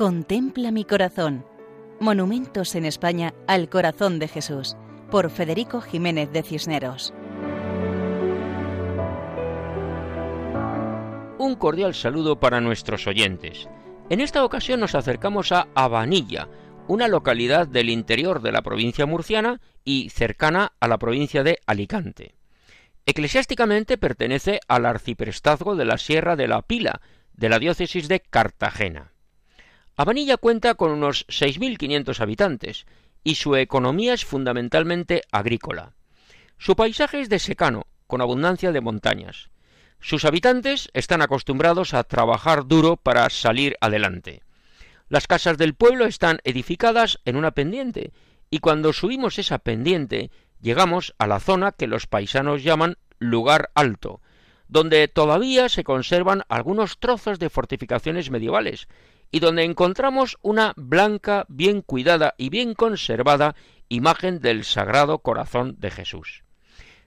Contempla 0.00 0.70
mi 0.70 0.86
corazón. 0.86 1.44
Monumentos 2.00 2.74
en 2.74 2.86
España 2.86 3.34
al 3.46 3.68
corazón 3.68 4.18
de 4.18 4.28
Jesús, 4.28 4.74
por 5.10 5.28
Federico 5.28 5.82
Jiménez 5.82 6.32
de 6.32 6.42
Cisneros. 6.42 7.12
Un 11.36 11.54
cordial 11.54 11.94
saludo 11.94 12.40
para 12.40 12.62
nuestros 12.62 13.06
oyentes. 13.06 13.68
En 14.08 14.22
esta 14.22 14.42
ocasión 14.42 14.80
nos 14.80 14.94
acercamos 14.94 15.52
a 15.52 15.68
Abanilla, 15.74 16.48
una 16.88 17.06
localidad 17.06 17.68
del 17.68 17.90
interior 17.90 18.40
de 18.40 18.52
la 18.52 18.62
provincia 18.62 19.04
murciana 19.04 19.60
y 19.84 20.08
cercana 20.08 20.72
a 20.80 20.88
la 20.88 20.96
provincia 20.96 21.42
de 21.42 21.58
Alicante. 21.66 22.34
Eclesiásticamente 23.04 23.98
pertenece 23.98 24.60
al 24.66 24.86
arciprestazgo 24.86 25.76
de 25.76 25.84
la 25.84 25.98
Sierra 25.98 26.36
de 26.36 26.48
la 26.48 26.62
Pila, 26.62 27.02
de 27.34 27.50
la 27.50 27.58
diócesis 27.58 28.08
de 28.08 28.20
Cartagena. 28.20 29.09
Abanilla 29.96 30.36
cuenta 30.36 30.74
con 30.74 30.90
unos 30.90 31.26
6.500 31.28 32.20
habitantes 32.20 32.86
y 33.22 33.34
su 33.34 33.56
economía 33.56 34.14
es 34.14 34.24
fundamentalmente 34.24 35.22
agrícola. 35.30 35.92
Su 36.58 36.76
paisaje 36.76 37.20
es 37.20 37.28
de 37.28 37.38
secano, 37.38 37.86
con 38.06 38.20
abundancia 38.20 38.72
de 38.72 38.80
montañas. 38.80 39.50
Sus 40.00 40.24
habitantes 40.24 40.90
están 40.94 41.22
acostumbrados 41.22 41.94
a 41.94 42.04
trabajar 42.04 42.66
duro 42.66 42.96
para 42.96 43.28
salir 43.30 43.76
adelante. 43.80 44.42
Las 45.08 45.26
casas 45.26 45.58
del 45.58 45.74
pueblo 45.74 46.06
están 46.06 46.40
edificadas 46.44 47.20
en 47.24 47.36
una 47.36 47.50
pendiente, 47.50 48.12
y 48.48 48.60
cuando 48.60 48.92
subimos 48.92 49.38
esa 49.38 49.58
pendiente 49.58 50.30
llegamos 50.60 51.14
a 51.18 51.26
la 51.26 51.40
zona 51.40 51.72
que 51.72 51.86
los 51.86 52.06
paisanos 52.06 52.62
llaman 52.62 52.96
lugar 53.18 53.70
alto, 53.74 54.20
donde 54.68 55.08
todavía 55.08 55.68
se 55.68 55.84
conservan 55.84 56.42
algunos 56.48 56.98
trozos 56.98 57.38
de 57.38 57.50
fortificaciones 57.50 58.30
medievales, 58.30 58.88
y 59.30 59.40
donde 59.40 59.64
encontramos 59.64 60.38
una 60.42 60.72
blanca, 60.76 61.44
bien 61.48 61.82
cuidada 61.82 62.34
y 62.36 62.48
bien 62.50 62.74
conservada 62.74 63.54
imagen 63.88 64.40
del 64.40 64.64
Sagrado 64.64 65.18
Corazón 65.18 65.76
de 65.78 65.90
Jesús. 65.90 66.42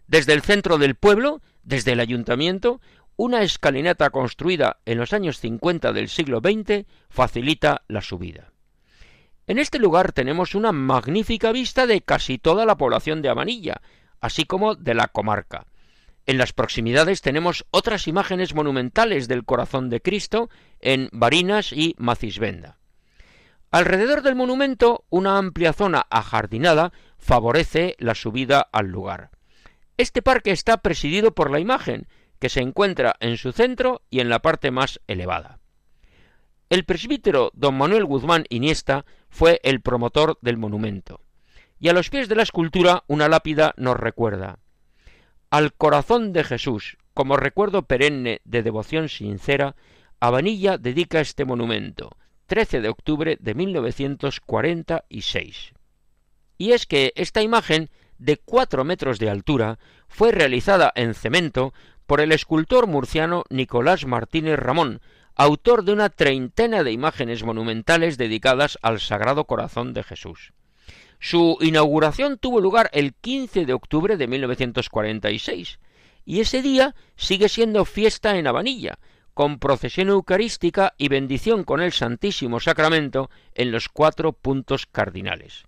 Desde 0.07 0.33
el 0.33 0.41
centro 0.41 0.77
del 0.77 0.95
pueblo, 0.95 1.41
desde 1.63 1.93
el 1.93 1.99
ayuntamiento, 1.99 2.81
una 3.15 3.43
escalinata 3.43 4.09
construida 4.09 4.77
en 4.85 4.97
los 4.97 5.13
años 5.13 5.39
50 5.39 5.93
del 5.93 6.09
siglo 6.09 6.39
XX 6.39 6.85
facilita 7.09 7.83
la 7.87 8.01
subida. 8.01 8.51
En 9.45 9.59
este 9.59 9.77
lugar 9.77 10.13
tenemos 10.13 10.55
una 10.55 10.71
magnífica 10.71 11.51
vista 11.51 11.85
de 11.85 12.01
casi 12.01 12.37
toda 12.37 12.65
la 12.65 12.77
población 12.77 13.21
de 13.21 13.29
Amanilla, 13.29 13.81
así 14.21 14.45
como 14.45 14.75
de 14.75 14.93
la 14.93 15.09
comarca. 15.09 15.65
En 16.25 16.37
las 16.37 16.53
proximidades 16.53 17.21
tenemos 17.21 17.65
otras 17.69 18.07
imágenes 18.07 18.55
monumentales 18.55 19.27
del 19.27 19.43
corazón 19.43 19.89
de 19.89 20.01
Cristo 20.01 20.49
en 20.79 21.09
Barinas 21.11 21.73
y 21.73 21.95
Macisbenda. 21.97 22.77
Alrededor 23.71 24.21
del 24.21 24.35
monumento, 24.35 25.03
una 25.09 25.37
amplia 25.37 25.73
zona 25.73 26.05
ajardinada 26.09 26.93
favorece 27.17 27.95
la 27.99 28.15
subida 28.15 28.61
al 28.71 28.87
lugar. 28.87 29.31
Este 29.97 30.21
parque 30.21 30.51
está 30.51 30.77
presidido 30.77 31.33
por 31.33 31.51
la 31.51 31.59
imagen, 31.59 32.07
que 32.39 32.49
se 32.49 32.61
encuentra 32.61 33.15
en 33.19 33.37
su 33.37 33.51
centro 33.51 34.01
y 34.09 34.19
en 34.19 34.29
la 34.29 34.39
parte 34.39 34.71
más 34.71 35.01
elevada. 35.07 35.59
El 36.69 36.85
presbítero 36.85 37.51
don 37.53 37.77
Manuel 37.77 38.05
Guzmán 38.05 38.45
Iniesta 38.49 39.05
fue 39.29 39.59
el 39.63 39.81
promotor 39.81 40.37
del 40.41 40.57
monumento, 40.57 41.21
y 41.79 41.89
a 41.89 41.93
los 41.93 42.09
pies 42.09 42.29
de 42.29 42.35
la 42.35 42.43
escultura 42.43 43.03
una 43.07 43.27
lápida 43.27 43.73
nos 43.77 43.97
recuerda 43.97 44.59
al 45.53 45.71
corazón 45.71 46.33
de 46.33 46.43
Jesús, 46.43 46.97
como 47.13 47.37
recuerdo 47.37 47.83
perenne 47.83 48.41
de 48.43 48.63
devoción 48.63 49.07
sincera, 49.07 49.75
Abanilla 50.19 50.79
dedica 50.79 51.21
este 51.21 51.45
monumento, 51.45 52.09
13 52.47 52.81
de 52.81 52.89
octubre 52.89 53.37
de 53.39 53.53
1946. 53.53 55.73
Y 56.57 56.71
es 56.71 56.87
que 56.87 57.13
esta 57.15 57.43
imagen, 57.43 57.91
de 58.17 58.37
cuatro 58.37 58.83
metros 58.83 59.19
de 59.19 59.29
altura, 59.29 59.77
fue 60.07 60.31
realizada 60.31 60.91
en 60.95 61.13
cemento 61.13 61.71
por 62.07 62.19
el 62.19 62.31
escultor 62.31 62.87
murciano 62.87 63.43
Nicolás 63.51 64.07
Martínez 64.07 64.57
Ramón, 64.57 65.01
autor 65.35 65.83
de 65.83 65.93
una 65.93 66.09
treintena 66.09 66.81
de 66.81 66.93
imágenes 66.93 67.43
monumentales 67.43 68.17
dedicadas 68.17 68.79
al 68.81 68.99
Sagrado 68.99 69.45
Corazón 69.45 69.93
de 69.93 70.01
Jesús. 70.01 70.51
Su 71.25 71.57
inauguración 71.61 72.37
tuvo 72.37 72.59
lugar 72.59 72.89
el 72.91 73.13
15 73.13 73.65
de 73.65 73.71
octubre 73.71 74.17
de 74.17 74.27
1946 74.27 75.79
y 76.25 76.41
ese 76.41 76.61
día 76.61 76.95
sigue 77.15 77.47
siendo 77.47 77.85
fiesta 77.85 78.35
en 78.35 78.45
Habanilla, 78.45 78.99
con 79.33 79.57
procesión 79.57 80.09
eucarística 80.09 80.93
y 80.97 81.07
bendición 81.07 81.63
con 81.63 81.79
el 81.79 81.93
Santísimo 81.93 82.59
Sacramento 82.59 83.29
en 83.55 83.71
los 83.71 83.87
cuatro 83.87 84.33
puntos 84.33 84.85
cardinales. 84.85 85.63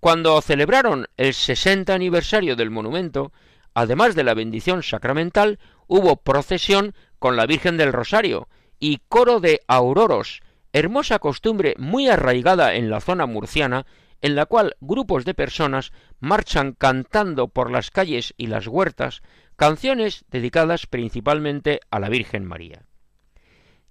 Cuando 0.00 0.40
celebraron 0.42 1.06
el 1.16 1.32
60 1.32 1.94
aniversario 1.94 2.56
del 2.56 2.70
monumento, 2.70 3.30
además 3.74 4.16
de 4.16 4.24
la 4.24 4.34
bendición 4.34 4.82
sacramental, 4.82 5.60
hubo 5.86 6.16
procesión 6.16 6.92
con 7.20 7.36
la 7.36 7.46
Virgen 7.46 7.76
del 7.76 7.92
Rosario 7.92 8.48
y 8.80 8.98
coro 9.08 9.38
de 9.38 9.60
auroros, 9.68 10.42
hermosa 10.72 11.20
costumbre 11.20 11.76
muy 11.78 12.08
arraigada 12.08 12.74
en 12.74 12.90
la 12.90 13.00
zona 13.00 13.26
murciana 13.26 13.86
en 14.22 14.36
la 14.36 14.46
cual 14.46 14.76
grupos 14.80 15.24
de 15.24 15.34
personas 15.34 15.92
marchan 16.20 16.72
cantando 16.72 17.48
por 17.48 17.70
las 17.70 17.90
calles 17.90 18.32
y 18.36 18.46
las 18.46 18.66
huertas 18.68 19.22
canciones 19.56 20.24
dedicadas 20.30 20.86
principalmente 20.86 21.80
a 21.90 22.00
la 22.00 22.08
Virgen 22.08 22.44
María. 22.44 22.84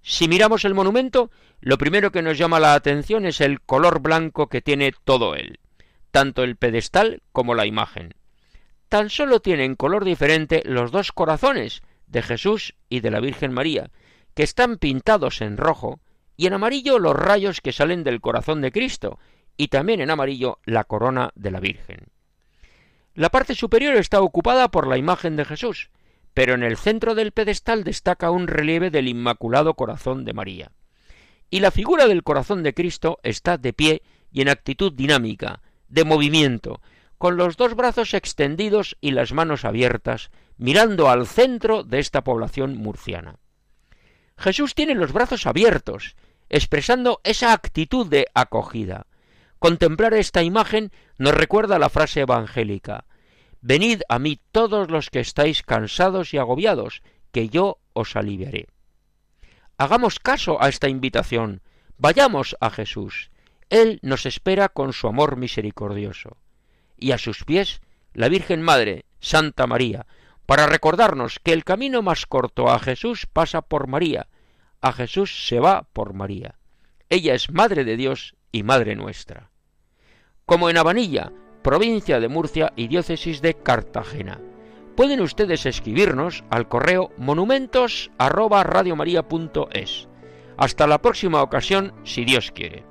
Si 0.00 0.26
miramos 0.26 0.64
el 0.64 0.74
monumento, 0.74 1.30
lo 1.60 1.78
primero 1.78 2.10
que 2.10 2.22
nos 2.22 2.36
llama 2.36 2.58
la 2.58 2.74
atención 2.74 3.24
es 3.24 3.40
el 3.40 3.60
color 3.60 4.00
blanco 4.00 4.48
que 4.48 4.60
tiene 4.60 4.92
todo 5.04 5.36
él, 5.36 5.60
tanto 6.10 6.42
el 6.42 6.56
pedestal 6.56 7.22
como 7.30 7.54
la 7.54 7.66
imagen. 7.66 8.14
Tan 8.88 9.10
solo 9.10 9.40
tienen 9.40 9.76
color 9.76 10.04
diferente 10.04 10.62
los 10.64 10.90
dos 10.90 11.12
corazones 11.12 11.82
de 12.06 12.22
Jesús 12.22 12.74
y 12.88 13.00
de 13.00 13.10
la 13.10 13.20
Virgen 13.20 13.52
María, 13.52 13.90
que 14.34 14.42
están 14.42 14.78
pintados 14.78 15.40
en 15.40 15.56
rojo, 15.56 16.00
y 16.36 16.46
en 16.46 16.54
amarillo 16.54 16.98
los 16.98 17.14
rayos 17.14 17.60
que 17.60 17.72
salen 17.72 18.02
del 18.02 18.20
corazón 18.20 18.60
de 18.60 18.72
Cristo, 18.72 19.18
y 19.62 19.68
también 19.68 20.00
en 20.00 20.10
amarillo 20.10 20.58
la 20.64 20.82
corona 20.82 21.30
de 21.36 21.52
la 21.52 21.60
Virgen. 21.60 22.08
La 23.14 23.30
parte 23.30 23.54
superior 23.54 23.94
está 23.94 24.20
ocupada 24.20 24.72
por 24.72 24.88
la 24.88 24.98
imagen 24.98 25.36
de 25.36 25.44
Jesús, 25.44 25.90
pero 26.34 26.54
en 26.54 26.64
el 26.64 26.76
centro 26.76 27.14
del 27.14 27.30
pedestal 27.30 27.84
destaca 27.84 28.32
un 28.32 28.48
relieve 28.48 28.90
del 28.90 29.06
Inmaculado 29.06 29.74
Corazón 29.74 30.24
de 30.24 30.32
María. 30.32 30.72
Y 31.48 31.60
la 31.60 31.70
figura 31.70 32.08
del 32.08 32.24
corazón 32.24 32.64
de 32.64 32.74
Cristo 32.74 33.20
está 33.22 33.56
de 33.56 33.72
pie 33.72 34.02
y 34.32 34.40
en 34.40 34.48
actitud 34.48 34.92
dinámica, 34.92 35.62
de 35.86 36.02
movimiento, 36.02 36.80
con 37.16 37.36
los 37.36 37.56
dos 37.56 37.76
brazos 37.76 38.14
extendidos 38.14 38.96
y 39.00 39.12
las 39.12 39.32
manos 39.32 39.64
abiertas, 39.64 40.32
mirando 40.56 41.08
al 41.08 41.28
centro 41.28 41.84
de 41.84 42.00
esta 42.00 42.24
población 42.24 42.76
murciana. 42.78 43.36
Jesús 44.36 44.74
tiene 44.74 44.96
los 44.96 45.12
brazos 45.12 45.46
abiertos, 45.46 46.16
expresando 46.48 47.20
esa 47.22 47.52
actitud 47.52 48.08
de 48.08 48.26
acogida. 48.34 49.06
Contemplar 49.62 50.12
esta 50.14 50.42
imagen 50.42 50.90
nos 51.18 51.34
recuerda 51.34 51.78
la 51.78 51.88
frase 51.88 52.22
evangélica 52.22 53.04
Venid 53.60 54.00
a 54.08 54.18
mí 54.18 54.40
todos 54.50 54.90
los 54.90 55.08
que 55.08 55.20
estáis 55.20 55.62
cansados 55.62 56.34
y 56.34 56.38
agobiados, 56.38 57.00
que 57.30 57.48
yo 57.48 57.78
os 57.92 58.16
aliviaré. 58.16 58.66
Hagamos 59.78 60.18
caso 60.18 60.60
a 60.60 60.68
esta 60.68 60.88
invitación, 60.88 61.62
vayamos 61.96 62.56
a 62.58 62.70
Jesús. 62.70 63.30
Él 63.70 64.00
nos 64.02 64.26
espera 64.26 64.68
con 64.68 64.92
su 64.92 65.06
amor 65.06 65.36
misericordioso. 65.36 66.38
Y 66.96 67.12
a 67.12 67.18
sus 67.18 67.44
pies 67.44 67.82
la 68.14 68.28
Virgen 68.28 68.62
Madre, 68.62 69.04
Santa 69.20 69.68
María, 69.68 70.06
para 70.44 70.66
recordarnos 70.66 71.38
que 71.38 71.52
el 71.52 71.62
camino 71.62 72.02
más 72.02 72.26
corto 72.26 72.68
a 72.68 72.80
Jesús 72.80 73.28
pasa 73.32 73.62
por 73.62 73.86
María, 73.86 74.26
a 74.80 74.92
Jesús 74.92 75.46
se 75.46 75.60
va 75.60 75.86
por 75.92 76.14
María. 76.14 76.56
Ella 77.08 77.34
es 77.34 77.48
Madre 77.52 77.84
de 77.84 77.96
Dios 77.96 78.34
y 78.50 78.64
Madre 78.64 78.96
nuestra 78.96 79.51
como 80.46 80.70
en 80.70 80.78
Habanilla, 80.78 81.32
provincia 81.62 82.20
de 82.20 82.28
Murcia 82.28 82.72
y 82.76 82.86
diócesis 82.88 83.42
de 83.42 83.54
Cartagena. 83.54 84.40
Pueden 84.96 85.20
ustedes 85.20 85.66
escribirnos 85.66 86.44
al 86.50 86.68
correo 86.68 87.10
monumentos@radiomaria.es. 87.16 90.08
Hasta 90.56 90.86
la 90.86 90.98
próxima 90.98 91.42
ocasión, 91.42 91.92
si 92.04 92.24
Dios 92.24 92.52
quiere. 92.52 92.84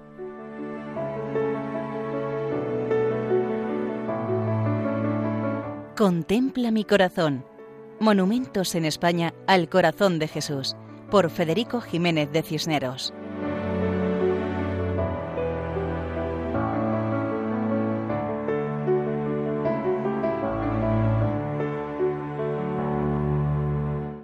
Contempla 5.96 6.72
mi 6.72 6.84
corazón. 6.84 7.46
Monumentos 8.00 8.74
en 8.74 8.86
España 8.86 9.36
al 9.46 9.70
corazón 9.70 10.18
de 10.18 10.28
Jesús, 10.28 10.76
por 11.12 11.30
Federico 11.30 11.82
Jiménez 11.82 12.32
de 12.32 12.42
Cisneros. 12.42 13.14